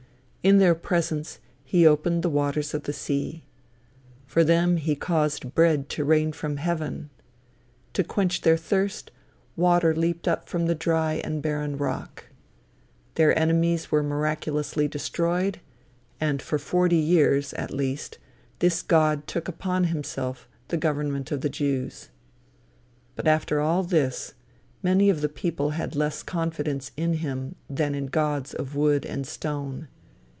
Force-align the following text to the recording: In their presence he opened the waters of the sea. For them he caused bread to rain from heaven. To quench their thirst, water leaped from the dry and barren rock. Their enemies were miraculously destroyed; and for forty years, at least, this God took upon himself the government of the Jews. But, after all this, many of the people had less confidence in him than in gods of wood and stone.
In 0.43 0.57
their 0.57 0.73
presence 0.73 1.37
he 1.63 1.85
opened 1.85 2.23
the 2.23 2.27
waters 2.29 2.73
of 2.73 2.85
the 2.85 2.93
sea. 2.93 3.43
For 4.25 4.43
them 4.43 4.77
he 4.77 4.95
caused 4.95 5.53
bread 5.53 5.87
to 5.89 6.03
rain 6.03 6.31
from 6.31 6.57
heaven. 6.57 7.11
To 7.93 8.03
quench 8.03 8.41
their 8.41 8.57
thirst, 8.57 9.11
water 9.55 9.95
leaped 9.95 10.27
from 10.47 10.65
the 10.65 10.73
dry 10.73 11.21
and 11.23 11.43
barren 11.43 11.77
rock. 11.77 12.29
Their 13.13 13.37
enemies 13.37 13.91
were 13.91 14.01
miraculously 14.01 14.87
destroyed; 14.87 15.59
and 16.19 16.41
for 16.41 16.57
forty 16.57 16.97
years, 16.97 17.53
at 17.53 17.69
least, 17.71 18.17
this 18.57 18.81
God 18.81 19.27
took 19.27 19.47
upon 19.47 19.83
himself 19.85 20.47
the 20.69 20.75
government 20.77 21.31
of 21.31 21.41
the 21.41 21.49
Jews. 21.49 22.09
But, 23.15 23.27
after 23.27 23.59
all 23.61 23.83
this, 23.83 24.33
many 24.81 25.07
of 25.07 25.21
the 25.21 25.29
people 25.29 25.69
had 25.77 25.95
less 25.95 26.23
confidence 26.23 26.91
in 26.97 27.13
him 27.21 27.53
than 27.69 27.93
in 27.93 28.07
gods 28.07 28.55
of 28.55 28.75
wood 28.75 29.05
and 29.05 29.27
stone. 29.27 29.87